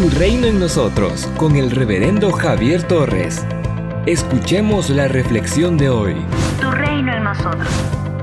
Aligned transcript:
Tu 0.00 0.08
reino 0.08 0.46
en 0.46 0.58
nosotros 0.58 1.28
con 1.36 1.56
el 1.56 1.70
reverendo 1.70 2.32
Javier 2.32 2.84
Torres. 2.84 3.44
Escuchemos 4.06 4.88
la 4.88 5.08
reflexión 5.08 5.76
de 5.76 5.90
hoy. 5.90 6.14
Tu 6.58 6.70
reino 6.70 7.12
en 7.12 7.24
nosotros. 7.24 7.68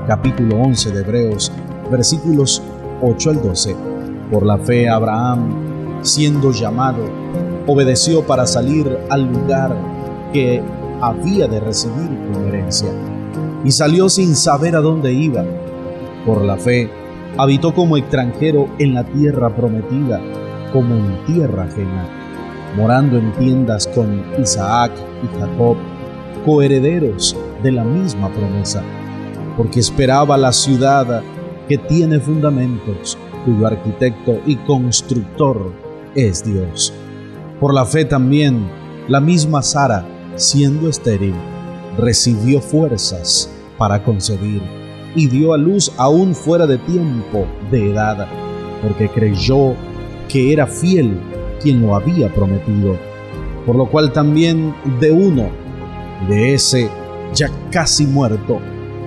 Capítulo 0.08 0.56
11 0.56 0.90
de 0.90 1.00
Hebreos, 1.02 1.52
versículos 1.88 2.60
8 3.00 3.30
al 3.30 3.42
12. 3.42 3.76
Por 4.28 4.44
la 4.44 4.58
fe 4.58 4.88
Abraham, 4.88 6.02
siendo 6.02 6.50
llamado, 6.50 7.04
obedeció 7.68 8.26
para 8.26 8.44
salir 8.44 8.98
al 9.08 9.32
lugar 9.32 9.76
que 10.32 10.60
había 11.00 11.46
de 11.46 11.60
recibir 11.60 12.08
como 12.32 12.48
herencia, 12.48 12.90
y 13.64 13.70
salió 13.70 14.08
sin 14.08 14.34
saber 14.34 14.74
a 14.74 14.80
dónde 14.80 15.12
iba. 15.12 15.44
Por 16.26 16.42
la 16.42 16.56
fe, 16.56 16.90
habitó 17.36 17.72
como 17.72 17.96
extranjero 17.96 18.68
en 18.80 18.94
la 18.94 19.04
tierra 19.04 19.54
prometida, 19.54 20.20
como 20.72 20.94
en 20.94 21.24
tierra 21.26 21.64
ajena, 21.64 22.06
morando 22.76 23.18
en 23.18 23.32
tiendas 23.32 23.86
con 23.88 24.22
Isaac 24.40 24.92
y 25.22 25.38
Jacob, 25.38 25.76
coherederos 26.44 27.36
de 27.62 27.72
la 27.72 27.84
misma 27.84 28.28
promesa, 28.30 28.82
porque 29.56 29.80
esperaba 29.80 30.36
la 30.36 30.52
ciudad 30.52 31.22
que 31.68 31.78
tiene 31.78 32.20
fundamentos, 32.20 33.18
cuyo 33.44 33.66
arquitecto 33.66 34.40
y 34.46 34.56
constructor 34.56 35.72
es 36.14 36.44
Dios. 36.44 36.92
Por 37.60 37.74
la 37.74 37.84
fe 37.84 38.04
también, 38.04 38.68
la 39.08 39.20
misma 39.20 39.62
Sara, 39.62 40.06
siendo 40.36 40.88
estéril, 40.88 41.34
recibió 41.98 42.60
fuerzas 42.60 43.50
para 43.76 44.02
concebir 44.02 44.62
y 45.14 45.26
dio 45.26 45.52
a 45.52 45.58
luz 45.58 45.92
aún 45.96 46.34
fuera 46.34 46.66
de 46.66 46.78
tiempo 46.78 47.46
de 47.70 47.90
edad, 47.90 48.26
porque 48.82 49.08
creyó 49.08 49.74
que 50.28 50.52
era 50.52 50.66
fiel 50.66 51.18
quien 51.60 51.82
lo 51.82 51.96
había 51.96 52.32
prometido. 52.32 52.96
Por 53.66 53.76
lo 53.76 53.86
cual 53.86 54.12
también 54.12 54.74
de 55.00 55.10
uno, 55.10 55.48
de 56.28 56.54
ese 56.54 56.88
ya 57.34 57.50
casi 57.70 58.06
muerto, 58.06 58.60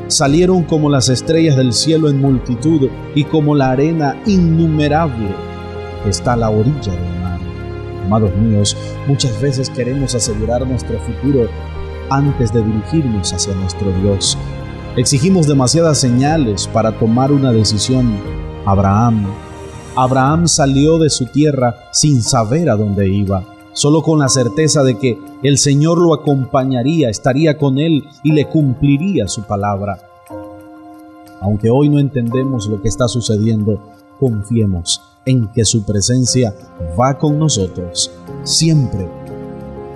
salieron 0.08 0.63
como 0.63 0.89
las 0.89 1.09
estrellas 1.09 1.55
del 1.55 1.73
cielo 1.73 2.09
en 2.09 2.22
multitud 2.22 2.89
y 3.16 3.23
como 3.23 3.55
la 3.55 3.72
arena 3.72 4.22
innumerable 4.25 5.30
está 6.08 6.33
a 6.33 6.38
la 6.38 6.50
orilla 6.50 6.91
del 6.91 7.22
mar. 7.22 7.39
Amados 8.06 8.35
míos, 8.35 8.75
muchas 9.08 9.39
veces 9.41 9.69
queremos 9.69 10.13
asegurar 10.16 10.67
nuestro 10.67 11.00
futuro 11.00 11.47
antes 12.09 12.52
de 12.52 12.61
dirigirnos 12.61 13.31
hacia 13.33 13.56
nuestro 13.56 13.91
Dios. 14.02 14.38
Exigimos 14.97 15.47
demasiadas 15.47 16.00
señales 16.00 16.67
para 16.67 16.91
tomar 16.91 17.31
una 17.31 17.52
decisión. 17.52 18.11
Abraham. 18.66 19.25
Abraham 19.95 20.47
salió 20.47 20.97
de 20.97 21.09
su 21.09 21.25
tierra 21.25 21.75
sin 21.92 22.22
saber 22.22 22.70
a 22.70 22.75
dónde 22.75 23.09
iba, 23.09 23.44
solo 23.73 24.02
con 24.02 24.20
la 24.20 24.30
certeza 24.30 24.84
de 24.84 24.97
que 24.97 25.17
el 25.44 25.58
Señor 25.58 25.97
lo 25.97 26.14
acompañaría, 26.14 27.09
estaría 27.09 27.58
con 27.58 27.78
él 27.78 28.06
y 28.23 28.31
le 28.31 28.47
cumpliría 28.47 29.28
su 29.28 29.44
palabra. 29.44 30.00
Aunque 31.42 31.69
hoy 31.69 31.89
no 31.89 32.00
entendemos 32.00 32.67
lo 32.67 32.81
que 32.81 32.88
está 32.88 33.08
sucediendo, 33.08 33.81
confiemos 34.19 35.02
en 35.25 35.47
que 35.47 35.66
su 35.66 35.84
presencia 35.86 36.53
va 37.00 37.17
con 37.17 37.38
nosotros 37.38 38.12
siempre. 38.44 39.09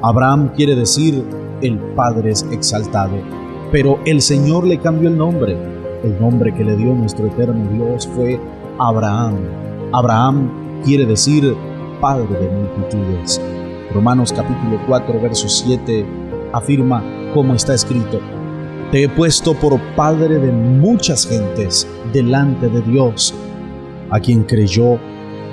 Abraham 0.01 0.51
quiere 0.55 0.75
decir 0.75 1.23
el 1.61 1.79
Padre 1.95 2.31
es 2.31 2.43
exaltado 2.51 3.17
pero 3.71 3.99
el 4.05 4.21
Señor 4.21 4.65
le 4.65 4.79
cambió 4.79 5.09
el 5.09 5.17
nombre. 5.17 5.57
El 6.01 6.17
nombre 6.19 6.53
que 6.53 6.63
le 6.63 6.77
dio 6.77 6.93
nuestro 6.93 7.27
eterno 7.27 7.67
Dios 7.73 8.07
fue 8.07 8.39
Abraham. 8.79 9.35
Abraham 9.91 10.81
quiere 10.83 11.05
decir 11.05 11.55
Padre 12.01 12.27
de 12.27 12.49
multitudes. 12.49 13.41
Romanos 13.93 14.33
capítulo 14.33 14.79
4, 14.87 15.21
verso 15.21 15.47
7 15.47 16.05
afirma 16.53 17.03
como 17.33 17.53
está 17.53 17.73
escrito, 17.73 18.19
Te 18.91 19.03
he 19.03 19.09
puesto 19.09 19.53
por 19.53 19.79
Padre 19.95 20.39
de 20.39 20.51
muchas 20.51 21.27
gentes 21.27 21.87
delante 22.13 22.69
de 22.69 22.81
Dios, 22.81 23.33
a 24.09 24.19
quien 24.19 24.43
creyó, 24.43 24.97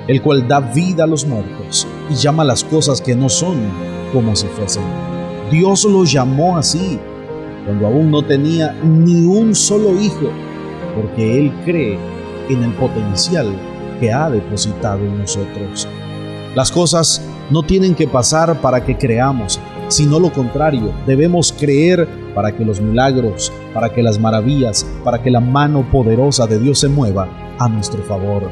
el 0.07 0.21
cual 0.21 0.47
da 0.47 0.59
vida 0.59 1.05
a 1.05 1.07
los 1.07 1.25
muertos 1.25 1.87
y 2.09 2.15
llama 2.15 2.43
las 2.43 2.63
cosas 2.63 3.01
que 3.01 3.15
no 3.15 3.29
son 3.29 3.57
como 4.11 4.35
si 4.35 4.47
fuesen. 4.47 4.83
Dios 5.51 5.85
lo 5.85 6.03
llamó 6.03 6.57
así 6.57 6.99
cuando 7.65 7.87
aún 7.87 8.11
no 8.11 8.21
tenía 8.21 8.73
ni 8.83 9.25
un 9.25 9.55
solo 9.55 9.99
hijo, 9.99 10.29
porque 10.95 11.39
Él 11.39 11.53
cree 11.65 11.97
en 12.49 12.63
el 12.63 12.73
potencial 12.73 13.47
que 13.99 14.11
ha 14.11 14.29
depositado 14.29 14.99
en 14.99 15.19
nosotros. 15.19 15.87
Las 16.55 16.71
cosas 16.71 17.21
no 17.49 17.63
tienen 17.63 17.95
que 17.95 18.07
pasar 18.07 18.61
para 18.61 18.83
que 18.83 18.97
creamos, 18.97 19.59
sino 19.87 20.19
lo 20.19 20.31
contrario, 20.31 20.93
debemos 21.05 21.53
creer 21.53 22.07
para 22.33 22.55
que 22.55 22.65
los 22.65 22.81
milagros, 22.81 23.51
para 23.73 23.89
que 23.89 24.03
las 24.03 24.19
maravillas, 24.19 24.85
para 25.03 25.21
que 25.21 25.31
la 25.31 25.39
mano 25.39 25.85
poderosa 25.91 26.47
de 26.47 26.59
Dios 26.59 26.79
se 26.79 26.87
mueva 26.87 27.27
a 27.59 27.67
nuestro 27.69 28.03
favor. 28.03 28.49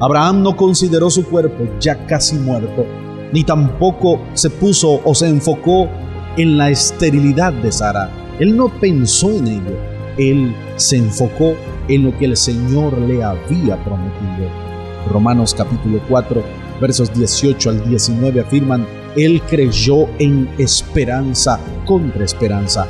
Abraham 0.00 0.42
no 0.42 0.56
consideró 0.56 1.10
su 1.10 1.24
cuerpo 1.24 1.64
ya 1.78 2.06
casi 2.06 2.36
muerto, 2.36 2.84
ni 3.32 3.44
tampoco 3.44 4.20
se 4.34 4.50
puso 4.50 5.00
o 5.04 5.14
se 5.14 5.28
enfocó 5.28 5.88
en 6.36 6.56
la 6.56 6.70
esterilidad 6.70 7.52
de 7.52 7.70
Sara 7.70 8.10
él 8.38 8.56
no 8.56 8.68
pensó 8.68 9.30
en 9.30 9.46
ello, 9.46 9.76
él 10.16 10.54
se 10.76 10.96
enfocó 10.96 11.54
en 11.88 12.04
lo 12.04 12.18
que 12.18 12.24
el 12.24 12.36
Señor 12.36 12.98
le 12.98 13.22
había 13.22 13.76
prometido. 13.84 14.61
Romanos 15.10 15.54
capítulo 15.56 16.00
4, 16.08 16.42
versos 16.80 17.12
18 17.12 17.70
al 17.70 17.88
19 17.88 18.40
afirman, 18.40 18.86
Él 19.16 19.42
creyó 19.42 20.08
en 20.18 20.48
esperanza 20.58 21.58
contra 21.84 22.24
esperanza, 22.24 22.86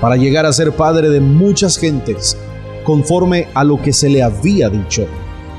para 0.00 0.16
llegar 0.16 0.46
a 0.46 0.52
ser 0.52 0.72
padre 0.72 1.10
de 1.10 1.20
muchas 1.20 1.76
gentes, 1.76 2.36
conforme 2.84 3.48
a 3.54 3.64
lo 3.64 3.80
que 3.80 3.92
se 3.92 4.08
le 4.08 4.22
había 4.22 4.68
dicho. 4.68 5.06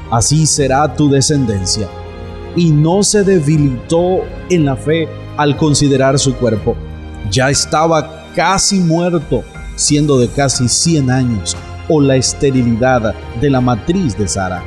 Así 0.10 0.46
será 0.46 0.94
tu 0.96 1.10
descendencia. 1.10 1.88
Y 2.56 2.72
no 2.72 3.04
se 3.04 3.24
debilitó 3.24 4.22
en 4.50 4.66
la 4.66 4.76
fe 4.76 5.08
al 5.38 5.56
considerar 5.56 6.20
su 6.20 6.36
cuerpo. 6.36 6.76
Ya 7.30 7.50
estaba 7.50 8.26
casi 8.36 8.80
muerto, 8.80 9.44
siendo 9.76 10.20
de 10.20 10.28
casi 10.28 10.68
100 10.68 11.10
años, 11.10 11.56
o 11.88 12.02
la 12.02 12.16
esterilidad 12.18 13.14
de 13.40 13.50
la 13.50 13.62
matriz 13.62 14.18
de 14.18 14.28
Sara. 14.28 14.64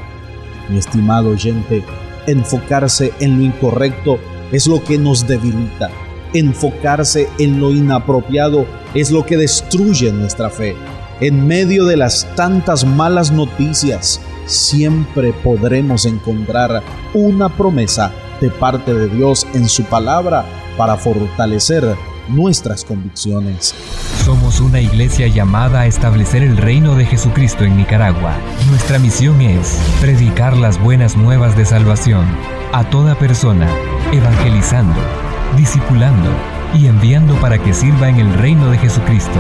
Mi 0.69 0.79
estimado 0.79 1.31
oyente, 1.31 1.85
enfocarse 2.27 3.13
en 3.21 3.39
lo 3.39 3.45
incorrecto 3.45 4.19
es 4.53 4.67
lo 4.67 4.83
que 4.83 4.99
nos 4.99 5.27
debilita. 5.27 5.91
Enfocarse 6.33 7.29
en 7.39 7.61
lo 7.61 7.71
inapropiado 7.71 8.67
es 8.95 9.11
lo 9.11 9.25
que 9.25 9.37
destruye 9.37 10.13
nuestra 10.13 10.51
fe. 10.51 10.75
En 11.21 11.47
medio 11.47 11.85
de 11.85 11.97
las 11.97 12.27
tantas 12.35 12.85
malas 12.85 13.31
noticias, 13.31 14.21
siempre 14.47 15.33
podremos 15.33 16.07
encontrar 16.07 16.83
una 17.15 17.49
promesa 17.49 18.13
de 18.41 18.51
parte 18.51 18.93
de 18.93 19.09
Dios 19.09 19.47
en 19.55 19.69
su 19.69 19.85
palabra 19.85 20.45
para 20.77 20.97
fortalecer 20.97 21.97
nuestras 22.29 22.85
convicciones. 22.85 23.75
Somos 24.25 24.61
una 24.61 24.81
iglesia 24.81 25.29
llamada 25.29 25.81
a 25.81 25.87
establecer 25.87 26.43
el 26.43 26.57
reino 26.57 26.95
de 26.95 27.05
Jesucristo 27.05 27.65
en 27.65 27.77
Nicaragua. 27.77 28.33
Nuestra 28.71 28.99
misión 28.99 29.43
es 29.43 29.79
predicar 30.01 30.57
las 30.57 30.81
buenas 30.81 31.15
nuevas 31.15 31.55
de 31.59 31.67
salvación 31.67 32.25
a 32.73 32.89
toda 32.89 33.17
persona, 33.17 33.69
evangelizando, 34.13 34.99
discipulando 35.59 36.31
y 36.73 36.87
enviando 36.87 37.35
para 37.35 37.63
que 37.63 37.75
sirva 37.75 38.09
en 38.09 38.17
el 38.17 38.33
reino 38.33 38.71
de 38.71 38.79
Jesucristo. 38.79 39.39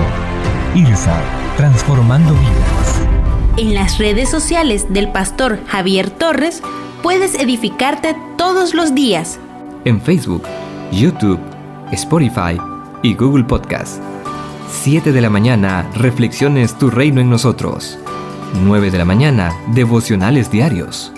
IRSA, 0.74 1.18
transformando 1.56 2.34
vidas. 2.34 3.00
En 3.56 3.72
las 3.72 3.96
redes 3.96 4.28
sociales 4.28 4.92
del 4.92 5.10
pastor 5.10 5.60
Javier 5.66 6.10
Torres 6.10 6.62
puedes 7.02 7.36
edificarte 7.36 8.14
todos 8.36 8.74
los 8.74 8.94
días. 8.94 9.40
En 9.86 9.98
Facebook, 9.98 10.42
YouTube, 10.92 11.40
Spotify, 11.90 12.60
y 13.02 13.14
Google 13.14 13.44
Podcast. 13.44 14.02
7 14.70 15.12
de 15.12 15.20
la 15.20 15.30
mañana, 15.30 15.88
Reflexiones 15.94 16.74
Tu 16.78 16.90
Reino 16.90 17.20
en 17.20 17.30
Nosotros. 17.30 17.98
9 18.62 18.90
de 18.90 18.98
la 18.98 19.04
mañana, 19.04 19.52
Devocionales 19.72 20.50
Diarios. 20.50 21.12